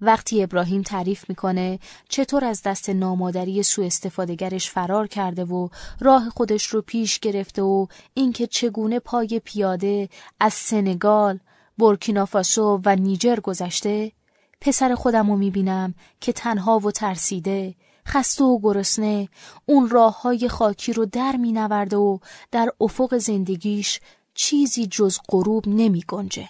وقتی 0.00 0.42
ابراهیم 0.42 0.82
تعریف 0.82 1.28
می‌کنه 1.28 1.78
چطور 2.08 2.44
از 2.44 2.62
دست 2.62 2.90
نامادری 2.90 3.62
سوء 3.62 3.86
استفادهگرش 3.86 4.70
فرار 4.70 5.06
کرده 5.06 5.44
و 5.44 5.68
راه 6.00 6.30
خودش 6.30 6.66
رو 6.66 6.82
پیش 6.82 7.18
گرفته 7.18 7.62
و 7.62 7.86
اینکه 8.14 8.46
چگونه 8.46 8.98
پای 8.98 9.40
پیاده 9.44 10.08
از 10.40 10.54
سنگال، 10.54 11.38
بورکینافاسو 11.78 12.80
و 12.84 12.96
نیجر 12.96 13.36
گذشته 13.40 14.12
پسر 14.60 14.94
خودم 14.94 15.30
رو 15.30 15.36
می‌بینم 15.36 15.94
که 16.20 16.32
تنها 16.32 16.78
و 16.78 16.90
ترسیده 16.90 17.74
خسته 18.06 18.44
و 18.44 18.58
گرسنه 18.62 19.28
اون 19.66 19.88
راه 19.88 20.22
های 20.22 20.48
خاکی 20.48 20.92
رو 20.92 21.06
در 21.06 21.36
مینورده 21.36 21.96
و 21.96 22.18
در 22.50 22.70
افق 22.80 23.18
زندگیش 23.18 24.00
چیزی 24.34 24.86
جز 24.86 25.18
غروب 25.28 25.64
نمی 25.68 26.04
گنجه. 26.08 26.48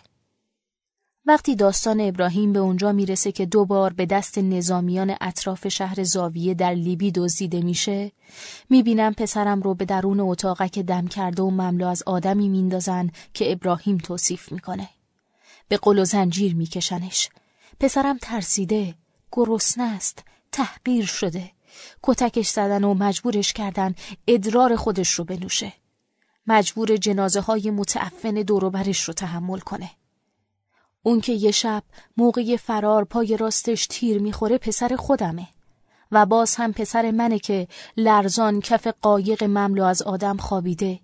وقتی 1.28 1.56
داستان 1.56 2.00
ابراهیم 2.00 2.52
به 2.52 2.58
اونجا 2.58 2.92
می‌رسه 2.92 3.32
که 3.32 3.47
دو 3.47 3.64
بار 3.64 3.92
به 3.92 4.06
دست 4.06 4.38
نظامیان 4.38 5.14
اطراف 5.20 5.68
شهر 5.68 6.02
زاویه 6.04 6.54
در 6.54 6.75
لیبی 6.75 7.12
دزدیده 7.12 7.61
میشه 7.61 8.12
می‌بینم 8.70 9.14
پسرم 9.14 9.62
رو 9.62 9.75
به 9.75 9.85
درون 9.85 10.20
اتاقک 10.20 10.78
دم 10.78 11.06
کرده 11.06 11.42
و 11.42 11.50
مملو 11.50 11.87
از 11.87 12.02
آدمی 12.06 12.49
میندازن 12.49 13.11
که 13.35 13.52
ابراهیم 13.52 13.99
توصیف 13.99 14.52
می‌کنه. 14.52 14.88
به 15.68 15.76
قل 15.76 15.99
و 15.99 16.04
زنجیر 16.04 16.54
میکشنش. 16.54 17.28
پسرم 17.80 18.18
ترسیده 18.23 18.94
گرسنه 19.32 19.85
است 19.85 20.25
تحقیر 20.52 21.06
شده. 21.06 21.50
کتکش 22.02 22.49
زدن 22.49 22.85
و 22.85 22.94
مجبورش 22.94 23.52
کردن 23.52 23.94
ادرار 24.28 24.76
خودش 24.76 25.12
رو 25.12 25.25
بنوشه. 25.25 25.73
مجبور 26.47 26.97
جنازه 26.97 27.40
های 27.40 27.70
متعفن 27.70 28.35
دوروبرش 28.35 29.00
رو 29.00 29.14
تحمل 29.14 29.58
کنه. 29.58 29.90
اون 31.08 31.20
که 31.20 31.32
یه 31.32 31.50
شب 31.50 31.82
موقع 32.16 32.56
فرار 32.56 33.04
پای 33.04 33.36
راستش 33.36 33.86
تیر 33.86 34.22
می‌خوره 34.22 34.58
پسر 34.58 34.96
خودمه 34.96 35.48
و 36.12 36.26
باز 36.26 36.54
هم 36.54 36.72
پسر 36.72 37.10
منه 37.10 37.38
که 37.38 37.68
لرزان 37.96 38.60
کف 38.60 38.86
قایق 38.86 39.44
مملو 39.44 39.84
از 39.84 40.02
آدم 40.02 40.36
خوابیده 40.36 41.00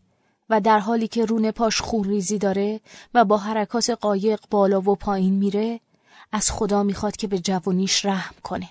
و 0.50 0.60
در 0.60 0.78
حالی 0.78 1.08
که 1.08 1.24
رون 1.24 1.50
پاش 1.50 1.80
خون 1.80 2.04
ریزی 2.04 2.38
داره 2.38 2.80
و 3.14 3.24
با 3.24 3.36
حرکات 3.36 3.90
قایق 3.90 4.40
بالا 4.50 4.80
و 4.80 4.96
پایین 4.96 5.34
میره 5.34 5.80
از 6.32 6.50
خدا 6.50 6.82
می‌خواد 6.82 7.16
که 7.16 7.26
به 7.26 7.38
جوونیش 7.38 8.04
رحم 8.04 8.34
کنه. 8.42 8.68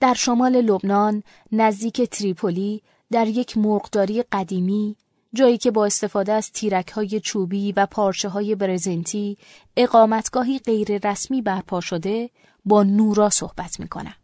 در 0.00 0.14
شمال 0.14 0.60
لبنان 0.60 1.22
نزدیک 1.52 2.02
تریپولی 2.02 2.82
در 3.10 3.26
یک 3.26 3.58
مرغداری 3.58 4.22
قدیمی 4.22 4.96
جایی 5.34 5.58
که 5.58 5.70
با 5.70 5.86
استفاده 5.86 6.32
از 6.32 6.52
تیرک 6.52 6.88
های 6.88 7.20
چوبی 7.20 7.72
و 7.72 7.86
پارچه 7.86 8.28
های 8.28 8.54
برزنتی 8.54 9.38
اقامتگاهی 9.76 10.58
غیر 10.58 11.08
رسمی 11.08 11.42
برپا 11.42 11.80
شده 11.80 12.30
با 12.64 12.82
نورا 12.82 13.30
صحبت 13.30 13.80
می‌کنه. 13.80 14.14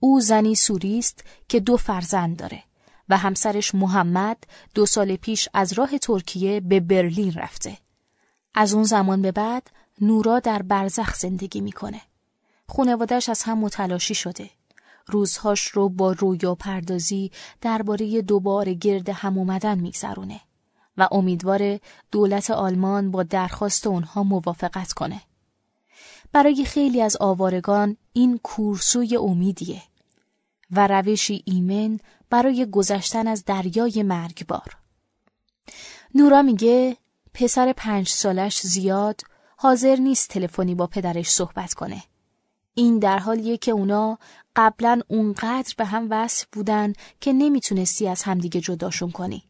او 0.00 0.20
زنی 0.20 0.54
سوری 0.54 0.98
است 0.98 1.24
که 1.48 1.60
دو 1.60 1.76
فرزند 1.76 2.36
داره 2.36 2.62
و 3.08 3.16
همسرش 3.16 3.74
محمد 3.74 4.36
دو 4.74 4.86
سال 4.86 5.16
پیش 5.16 5.48
از 5.54 5.72
راه 5.72 5.98
ترکیه 5.98 6.60
به 6.60 6.80
برلین 6.80 7.32
رفته. 7.32 7.78
از 8.54 8.74
اون 8.74 8.84
زمان 8.84 9.22
به 9.22 9.32
بعد 9.32 9.70
نورا 10.00 10.40
در 10.40 10.62
برزخ 10.62 11.14
زندگی 11.14 11.60
می‌کنه. 11.60 12.00
خونوادش 12.66 13.28
از 13.28 13.42
هم 13.42 13.58
متلاشی 13.58 14.14
شده. 14.14 14.50
روزهاش 15.06 15.66
رو 15.66 15.88
با 15.88 16.12
رویا 16.12 16.54
پردازی 16.54 17.30
درباره 17.60 18.22
دوباره 18.22 18.74
گرد 18.74 19.08
هم 19.08 19.38
اومدن 19.38 19.78
میگذرونه 19.78 20.40
و 20.96 21.08
امیدوار 21.12 21.78
دولت 22.10 22.50
آلمان 22.50 23.10
با 23.10 23.22
درخواست 23.22 23.86
اونها 23.86 24.22
موافقت 24.22 24.92
کنه. 24.92 25.20
برای 26.32 26.64
خیلی 26.64 27.02
از 27.02 27.16
آوارگان 27.20 27.96
این 28.12 28.38
کورسوی 28.42 29.16
امیدیه 29.16 29.82
و 30.70 30.86
روشی 30.86 31.42
ایمن 31.46 32.00
برای 32.30 32.66
گذشتن 32.70 33.28
از 33.28 33.44
دریای 33.44 34.02
مرگبار. 34.02 34.76
نورا 36.14 36.42
میگه 36.42 36.96
پسر 37.34 37.72
پنج 37.72 38.08
سالش 38.08 38.60
زیاد 38.60 39.20
حاضر 39.56 39.96
نیست 39.96 40.28
تلفنی 40.28 40.74
با 40.74 40.86
پدرش 40.86 41.28
صحبت 41.28 41.74
کنه. 41.74 42.02
این 42.74 42.98
در 42.98 43.18
حالیه 43.18 43.56
که 43.56 43.70
اونا 43.70 44.18
قبلا 44.56 45.00
اونقدر 45.08 45.74
به 45.76 45.84
هم 45.84 46.06
وصل 46.10 46.46
بودن 46.52 46.92
که 47.20 47.32
نمی‌تونستی 47.32 48.08
از 48.08 48.22
همدیگه 48.22 48.60
جداشون 48.60 49.10
کنی. 49.10 49.44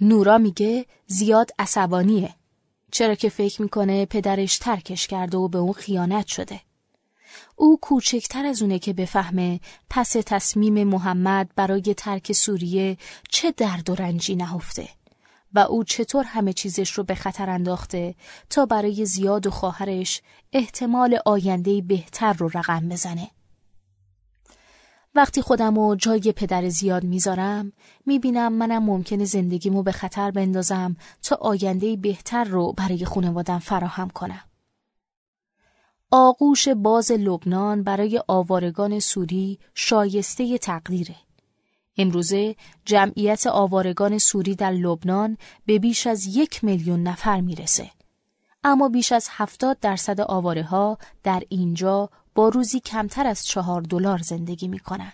نورا 0.00 0.38
میگه 0.38 0.86
زیاد 1.06 1.50
عصبانیه. 1.58 2.34
چرا 2.90 3.14
که 3.14 3.28
فکر 3.28 3.62
می‌کنه 3.62 4.06
پدرش 4.06 4.58
ترکش 4.58 5.06
کرده 5.06 5.36
و 5.36 5.48
به 5.48 5.58
اون 5.58 5.72
خیانت 5.72 6.26
شده. 6.26 6.60
او 7.56 7.78
کوچکتر 7.80 8.46
از 8.46 8.62
اونه 8.62 8.78
که 8.78 8.92
بفهمه 8.92 9.60
پس 9.90 10.12
تصمیم 10.12 10.84
محمد 10.84 11.50
برای 11.56 11.94
ترک 11.96 12.32
سوریه 12.32 12.96
چه 13.30 13.50
درد 13.50 13.90
و 13.90 13.94
رنجی 13.94 14.36
نهفته 14.36 14.88
و 15.54 15.58
او 15.58 15.84
چطور 15.84 16.24
همه 16.24 16.52
چیزش 16.52 16.92
رو 16.92 17.04
به 17.04 17.14
خطر 17.14 17.50
انداخته 17.50 18.14
تا 18.50 18.66
برای 18.66 19.06
زیاد 19.06 19.46
و 19.46 19.50
خواهرش 19.50 20.22
احتمال 20.52 21.18
آینده 21.26 21.80
بهتر 21.80 22.32
رو 22.32 22.50
رقم 22.54 22.88
بزنه. 22.88 23.30
وقتی 25.14 25.42
خودم 25.42 25.78
و 25.78 25.94
جای 25.94 26.32
پدر 26.36 26.68
زیاد 26.68 27.04
می‌ذارم 27.04 27.72
می‌بینم 28.06 28.52
منم 28.52 28.82
ممکنه 28.84 29.24
زندگیمو 29.24 29.82
به 29.82 29.92
خطر 29.92 30.30
بندازم 30.30 30.96
تا 31.22 31.36
آینده 31.36 31.96
بهتر 31.96 32.44
رو 32.44 32.72
برای 32.72 33.04
خانوادم 33.04 33.58
فراهم 33.58 34.10
کنم. 34.10 34.44
آغوش 36.10 36.68
باز 36.68 37.12
لبنان 37.12 37.82
برای 37.82 38.22
آوارگان 38.28 39.00
سوری 39.00 39.58
شایسته 39.74 40.58
تقدیره. 40.58 41.16
امروزه 41.96 42.56
جمعیت 42.84 43.46
آوارگان 43.46 44.18
سوری 44.18 44.54
در 44.54 44.70
لبنان 44.72 45.38
به 45.66 45.78
بیش 45.78 46.06
از 46.06 46.36
یک 46.36 46.64
میلیون 46.64 47.02
نفر 47.02 47.40
می‌رسه. 47.40 47.90
اما 48.64 48.88
بیش 48.88 49.12
از 49.12 49.28
هفتاد 49.30 49.78
درصد 49.80 50.20
آواره 50.20 50.62
ها 50.62 50.98
در 51.22 51.42
اینجا 51.48 52.10
با 52.34 52.48
روزی 52.48 52.80
کمتر 52.80 53.26
از 53.26 53.46
چهار 53.46 53.82
دلار 53.82 54.18
زندگی 54.18 54.68
می‌کنن 54.68 55.12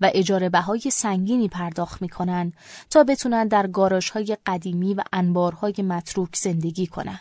و 0.00 0.10
اجاره 0.14 0.48
بهای 0.48 0.80
سنگینی 0.80 1.48
پرداخت 1.48 2.02
می‌کنن 2.02 2.52
تا 2.90 3.04
بتونن 3.04 3.48
در 3.48 3.66
گاراژ 3.66 4.10
های 4.10 4.36
قدیمی 4.46 4.94
و 4.94 5.02
انبارهای 5.12 5.74
متروک 5.78 6.36
زندگی 6.36 6.86
کنن. 6.86 7.20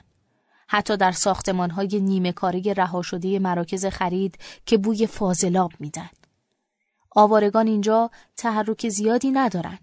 حتی 0.67 0.97
در 0.97 1.12
ساختمان 1.12 1.69
های 1.69 1.99
نیمه 1.99 2.32
کاری 2.32 2.73
رها 2.73 3.02
شده 3.02 3.39
مراکز 3.39 3.86
خرید 3.86 4.38
که 4.65 4.78
بوی 4.78 5.08
فاضلاب 5.08 5.71
میدن. 5.80 6.10
آوارگان 7.15 7.67
اینجا 7.67 8.12
تحرک 8.38 8.89
زیادی 8.89 9.32
ندارن 9.32 9.80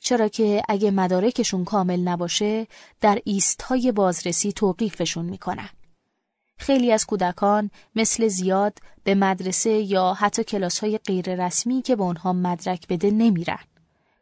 چرا 0.00 0.28
که 0.28 0.62
اگه 0.68 0.90
مدارکشون 0.90 1.64
کامل 1.64 2.00
نباشه 2.00 2.66
در 3.00 3.18
ایست 3.24 3.62
های 3.62 3.92
بازرسی 3.92 4.52
توقیفشون 4.52 5.24
می‌کنن. 5.24 5.68
خیلی 6.56 6.92
از 6.92 7.06
کودکان 7.06 7.70
مثل 7.94 8.28
زیاد 8.28 8.78
به 9.04 9.14
مدرسه 9.14 9.70
یا 9.70 10.14
حتی 10.14 10.44
کلاس 10.44 10.78
های 10.78 10.98
غیر 10.98 11.46
رسمی 11.46 11.82
که 11.82 11.96
به 11.96 12.04
آنها 12.04 12.32
مدرک 12.32 12.88
بده 12.88 13.10
نمیرن. 13.10 13.64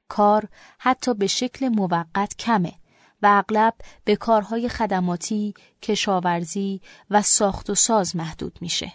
کار 0.08 0.48
حتی 0.78 1.14
به 1.14 1.26
شکل 1.26 1.68
موقت 1.68 2.36
کمه 2.38 2.72
و 3.22 3.26
اغلب 3.26 3.74
به 4.04 4.16
کارهای 4.16 4.68
خدماتی، 4.68 5.54
کشاورزی 5.82 6.80
و 7.10 7.22
ساخت 7.22 7.70
و 7.70 7.74
ساز 7.74 8.16
محدود 8.16 8.58
میشه. 8.60 8.92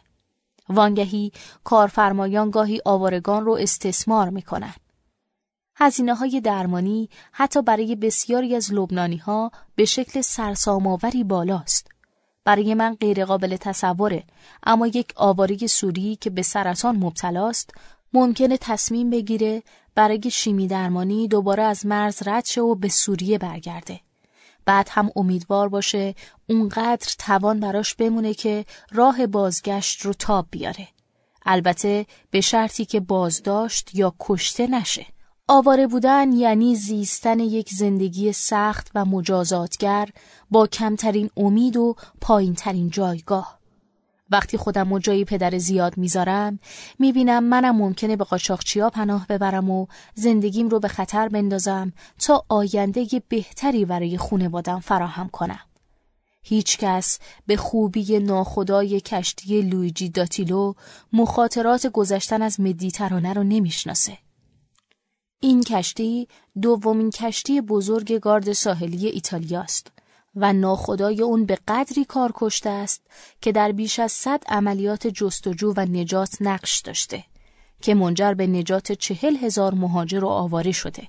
وانگهی 0.70 1.32
کارفرمایان 1.64 2.50
گاهی 2.50 2.82
آوارگان 2.86 3.46
رو 3.46 3.54
استثمار 3.54 4.30
می‌کنن. 4.30 4.74
هزینه 5.76 6.16
های 6.16 6.42
درمانی 6.42 7.10
حتی 7.32 7.62
برای 7.62 7.96
بسیاری 7.96 8.56
از 8.56 8.74
لبنانی 8.74 9.18
ها 9.18 9.52
به 9.76 9.86
شکل 9.86 10.22
سرساماوری 10.22 11.24
بالاست. 11.24 11.95
برای 12.46 12.74
من 12.74 12.96
غیرقابل 12.96 13.56
تصوره 13.56 14.24
اما 14.64 14.88
یک 14.88 15.14
آواره 15.16 15.58
سوری 15.58 16.16
که 16.22 16.30
به 16.30 16.42
سرطان 16.42 16.96
مبتلاست 16.96 17.74
ممکنه 18.14 18.58
تصمیم 18.58 19.10
بگیره 19.10 19.64
برای 19.96 20.32
شیمی 20.32 20.68
درمانی 20.68 21.28
دوباره 21.28 21.64
از 21.64 21.86
مرز 21.86 22.28
رد 22.28 22.46
شه 22.46 22.62
و 22.62 22.76
به 22.76 22.90
سوریه 22.90 23.38
برگرده. 23.38 24.00
بعد 24.66 24.90
هم 24.92 25.12
امیدوار 25.16 25.70
باشه 25.70 26.16
اونقدر 26.50 27.16
توان 27.20 27.60
براش 27.60 27.96
بمونه 27.96 28.34
که 28.34 28.66
راه 28.92 29.28
بازگشت 29.28 30.02
رو 30.02 30.14
تاب 30.14 30.48
بیاره. 30.52 30.88
البته 31.46 32.06
به 32.32 32.42
شرطی 32.42 32.86
که 32.86 33.00
بازداشت 33.00 33.96
یا 33.96 34.16
کشته 34.20 34.68
نشه. 34.68 35.06
آواره 35.48 35.88
بودن 35.88 36.34
یعنی 36.34 36.76
زیستن 36.76 37.40
یک 37.40 37.70
زندگی 37.70 38.34
سخت 38.34 38.92
و 38.96 39.06
مجازاتگر 39.06 40.10
با 40.52 40.68
کمترین 40.68 41.30
امید 41.38 41.78
و 41.78 41.96
پایینترین 42.22 42.90
جایگاه. 42.90 43.60
وقتی 44.32 44.58
خودم 44.58 44.92
و 44.92 45.00
جایی 45.00 45.26
پدر 45.26 45.58
زیاد 45.58 45.98
می‌ذارم 45.98 46.60
می‌بینم 47.00 47.44
منم 47.44 47.76
ممکنه 47.76 48.16
به 48.16 48.24
قاچاقچیا 48.24 48.90
پناه 48.90 49.28
ببرم 49.28 49.70
و 49.70 49.88
زندگیم 50.16 50.70
رو 50.70 50.80
به 50.80 50.88
خطر 50.88 51.30
بندازم 51.30 51.94
تا 52.20 52.46
آینده 52.50 53.08
بهتری 53.30 53.86
برای 53.86 54.18
خونوادم 54.18 54.80
فراهم 54.80 55.30
کنم. 55.30 55.60
هیچکس 56.44 57.20
به 57.48 57.58
خوبی 57.58 58.20
ناخدای 58.20 59.02
کشتی 59.02 59.62
لویجی 59.62 60.10
داتیلو 60.10 60.74
مخاطرات 61.14 61.88
گذشتن 61.88 62.42
از 62.42 62.60
مدیترانه 62.60 63.34
رو 63.34 63.44
نمی‌شناسه. 63.44 64.25
این 65.40 65.64
کشتی 65.64 66.28
دومین 66.62 67.10
کشتی 67.10 67.62
بزرگ 67.62 68.14
گارد 68.14 68.54
ساحلی 68.54 69.08
ایتالیاست 69.08 69.92
و 70.36 70.54
ناخدای 70.54 71.22
اون 71.22 71.46
به 71.46 71.58
قدری 71.68 72.06
کار 72.06 72.32
کشته 72.36 72.70
است 72.70 73.02
که 73.42 73.52
در 73.52 73.72
بیش 73.72 74.00
از 74.00 74.12
صد 74.12 74.44
عملیات 74.48 75.08
جستجو 75.08 75.74
و 75.78 75.80
نجات 75.80 76.38
نقش 76.42 76.80
داشته 76.80 77.24
که 77.82 77.96
منجر 77.96 78.34
به 78.34 78.48
نجات 78.48 78.92
چهل 78.92 79.36
هزار 79.36 79.74
مهاجر 79.74 80.24
و 80.24 80.28
آواره 80.28 80.72
شده. 80.72 81.08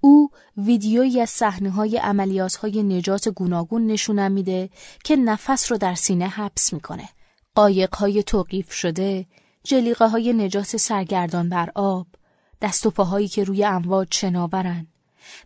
او 0.00 0.30
ویدیویی 0.56 1.20
از 1.20 1.30
صحنه 1.30 1.70
های 1.70 1.96
عملیات 1.96 2.56
های 2.56 2.82
نجات 2.82 3.28
گوناگون 3.28 3.86
نشونم 3.86 4.32
میده 4.32 4.70
که 5.04 5.16
نفس 5.16 5.72
رو 5.72 5.78
در 5.78 5.94
سینه 5.94 6.28
حبس 6.28 6.72
می‌کنه. 6.72 7.08
قایق 7.54 7.94
های 7.94 8.22
توقیف 8.22 8.72
شده، 8.72 9.26
جلیقه 9.64 10.08
های 10.08 10.32
نجات 10.32 10.76
سرگردان 10.76 11.48
بر 11.48 11.70
آب، 11.74 12.06
دست 12.60 12.86
و 12.86 12.90
پاهایی 12.90 13.28
که 13.28 13.44
روی 13.44 13.64
امواج 13.64 14.14
شناورن، 14.14 14.86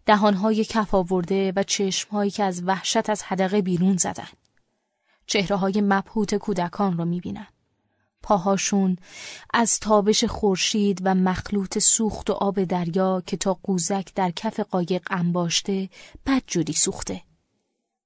دهانهای 0.07 0.65
کف 0.65 0.95
آورده 0.95 1.53
و 1.57 1.63
چشمهایی 1.63 2.31
که 2.31 2.45
از 2.45 2.63
وحشت 2.67 3.11
از 3.11 3.23
حدقه 3.23 3.63
بیرون 3.63 3.97
زدن. 3.97 4.29
چهره 5.27 5.57
های 5.57 5.81
مبهوت 5.81 6.35
کودکان 6.35 6.99
رو 6.99 7.05
می‌بینن. 7.05 7.47
پاهاشون 8.23 8.97
از 9.55 9.81
تابش 9.81 10.25
خورشید 10.25 11.01
و 11.05 11.15
مخلوط 11.15 11.79
سوخت 11.79 12.31
و 12.31 12.33
آب 12.33 12.65
دریا 12.65 13.23
که 13.27 13.37
تا 13.37 13.59
قوزک 13.63 14.15
در 14.15 14.31
کف 14.31 14.61
قایق 14.61 15.03
انباشته 15.11 15.89
بدجوری 16.27 16.73
سوخته. 16.73 17.23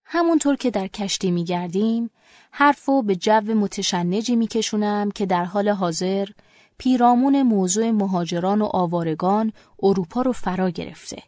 همونطور 0.04 0.56
که 0.56 0.70
در 0.70 0.86
کشتی 0.86 1.30
می 1.30 1.44
گردیم، 1.44 2.10
حرفو 2.50 3.02
به 3.02 3.16
جو 3.16 3.40
متشنجی 3.40 4.36
می 4.36 4.46
کشونم 4.46 5.10
که 5.10 5.26
در 5.26 5.44
حال 5.44 5.68
حاضر 5.68 6.28
پیرامون 6.78 7.42
موضوع 7.42 7.90
مهاجران 7.90 8.62
و 8.62 8.64
آوارگان 8.64 9.52
اروپا 9.82 10.22
رو 10.22 10.32
فرا 10.32 10.70
گرفته. 10.70 11.22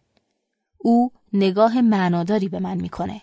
او 0.78 1.10
نگاه 1.32 1.80
معناداری 1.80 2.48
به 2.48 2.60
من 2.60 2.76
می‌کنه. 2.76 3.20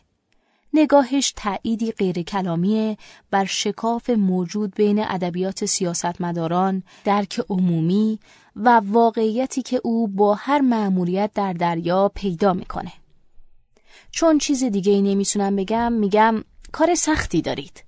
نگاهش 0.73 1.33
تأییدی 1.35 1.91
غیر 1.91 2.21
کلامیه 2.21 2.97
بر 3.31 3.45
شکاف 3.45 4.09
موجود 4.09 4.75
بین 4.75 4.99
ادبیات 4.99 5.65
سیاستمداران، 5.65 6.83
درک 7.03 7.41
عمومی 7.49 8.19
و 8.55 8.81
واقعیتی 8.85 9.61
که 9.61 9.81
او 9.83 10.07
با 10.07 10.33
هر 10.33 10.61
مأموریت 10.61 11.31
در 11.33 11.53
دریا 11.53 12.11
پیدا 12.15 12.53
می‌کنه. 12.53 12.91
چون 14.11 14.37
چیز 14.37 14.63
دیگه 14.63 14.91
ای 14.91 15.01
نمی‌تونم 15.01 15.55
بگم 15.55 15.93
میگم 15.93 16.43
کار 16.71 16.95
سختی 16.95 17.41
دارید. 17.41 17.83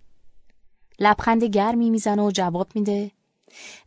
لبخند 1.00 1.43
گرمی 1.43 1.89
می‌زنه 1.89 2.21
و 2.21 2.32
جواب 2.32 2.67
میده 2.76 3.12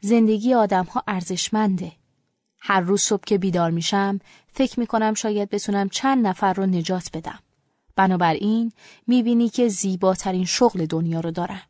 زندگی 0.00 0.54
آدم 0.54 0.84
ها 0.84 1.02
ارزشمنده. 1.06 1.92
هر 2.58 2.80
روز 2.80 3.00
صبح 3.00 3.24
که 3.26 3.38
بیدار 3.38 3.70
میشم 3.70 4.20
فکر 4.52 4.80
می‌کنم 4.80 5.14
شاید 5.14 5.50
بتونم 5.50 5.88
چند 5.88 6.26
نفر 6.26 6.52
رو 6.52 6.66
نجات 6.66 7.10
بدم. 7.14 7.38
بنابراین 7.96 8.72
می‌بینی 9.06 9.48
که 9.48 9.68
زیباترین 9.68 10.44
شغل 10.44 10.86
دنیا 10.86 11.20
رو 11.20 11.30
دارم. 11.30 11.62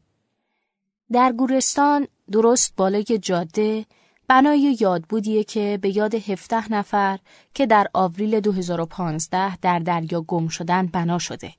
در 1.12 1.33
گورستان 1.33 2.07
درست 2.33 2.76
بالای 2.76 3.18
جاده 3.22 3.87
بنای 4.29 4.76
یادبودیه 4.81 5.44
که 5.44 5.79
به 5.83 5.96
یاد 5.96 6.14
17 6.14 6.72
نفر 6.72 7.18
که 7.55 7.66
در 7.66 7.87
آوریل 7.94 8.40
2015 8.40 9.57
در 9.57 9.79
دریا 9.79 10.20
گم 10.20 10.48
شدن 10.48 10.87
بنا 10.87 11.18
شده. 11.18 11.55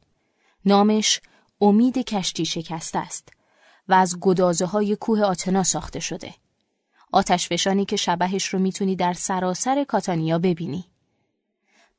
نامش 0.65 1.21
امید 1.61 1.97
کشتی 1.97 2.45
شکسته 2.45 2.99
است 2.99 3.29
و 3.87 3.93
از 3.93 4.19
گدازه 4.19 4.65
های 4.65 4.95
کوه 4.95 5.21
آتنا 5.21 5.63
ساخته 5.63 5.99
شده. 5.99 6.33
آتشفشانی 7.11 7.85
که 7.85 7.95
شبهش 7.95 8.45
رو 8.45 8.59
می‌تونی 8.59 8.95
در 8.95 9.13
سراسر 9.13 9.83
کاتانیا 9.83 10.39
ببینی. 10.39 10.85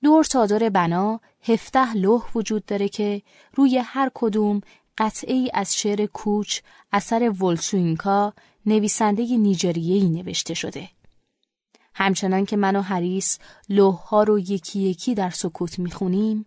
دور 0.02 0.24
تا 0.24 0.46
دور 0.46 0.68
بنا 0.68 1.20
هفته 1.42 1.94
لوح 1.94 2.30
وجود 2.34 2.66
داره 2.66 2.88
که 2.88 3.22
روی 3.54 3.78
هر 3.78 4.10
کدوم 4.14 4.60
قطعی 4.98 5.50
از 5.54 5.76
شعر 5.76 6.06
کوچ 6.06 6.60
اثر 6.92 7.30
ولسوینکا 7.30 8.34
نویسنده 8.66 9.36
نیجریه‌ای 9.36 10.10
نوشته 10.10 10.54
شده. 10.54 10.88
همچنان 11.94 12.44
که 12.44 12.56
من 12.56 12.76
و 12.76 12.80
هریس 12.80 13.38
لوحها 13.68 14.22
رو 14.22 14.38
یکی 14.38 14.80
یکی 14.80 15.14
در 15.14 15.30
سکوت 15.30 15.78
می‌خونیم 15.78 16.46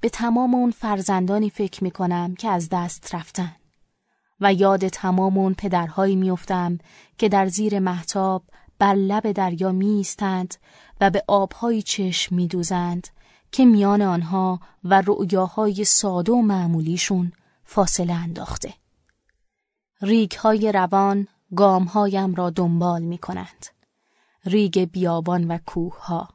به 0.00 0.08
تمام 0.08 0.54
اون 0.54 0.70
فرزندانی 0.70 1.50
فکر 1.50 1.84
می‌کنم 1.84 2.34
که 2.34 2.48
از 2.48 2.68
دست 2.68 3.14
رفتن 3.14 3.56
و 4.40 4.52
یاد 4.52 4.88
تمام 4.88 5.38
اون 5.38 5.54
پدرهایی 5.54 6.16
میافتم 6.16 6.78
که 7.18 7.28
در 7.28 7.46
زیر 7.46 7.78
محتاب 7.78 8.42
بر 8.78 8.94
لب 8.94 9.32
دریا 9.32 9.72
میستند 9.72 10.54
و 11.00 11.10
به 11.10 11.24
آبهای 11.28 11.82
چشم 11.82 12.34
میدوزند 12.34 13.08
که 13.52 13.64
میان 13.64 14.02
آنها 14.02 14.60
و 14.84 15.02
رؤیاهای 15.06 15.84
ساده 15.84 16.32
و 16.32 16.42
معمولیشون 16.42 17.32
فاصله 17.64 18.14
انداخته. 18.14 18.74
ریگ 20.02 20.32
های 20.32 20.72
روان 20.72 21.26
گامهایم 21.56 22.34
را 22.34 22.50
دنبال 22.50 23.02
می 23.02 23.18
کنند. 23.18 23.66
ریگ 24.44 24.90
بیابان 24.92 25.50
و 25.50 25.58
کوه 25.66 26.04
ها. 26.04 26.28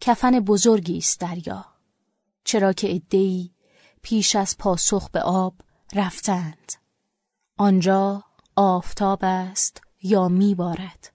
کفن 0.00 0.40
بزرگی 0.40 0.98
است 0.98 1.20
دریا. 1.20 1.64
چرا 2.44 2.72
که 2.72 2.94
ادهی 2.94 3.54
پیش 4.02 4.36
از 4.36 4.58
پاسخ 4.58 5.10
به 5.10 5.20
آب 5.20 5.54
رفتند. 5.94 6.72
آنجا 7.58 8.24
آفتاب 8.56 9.18
است 9.22 9.80
یا 10.02 10.28
میبارد. 10.28 11.12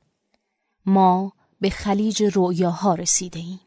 ما 0.85 1.33
به 1.59 1.69
خلیج 1.69 2.23
رویاها 2.23 2.95
رسیده 2.95 3.39
ایم. 3.39 3.59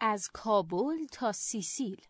از 0.00 0.28
کابل 0.32 1.06
تا 1.12 1.32
سیسیل 1.32 2.00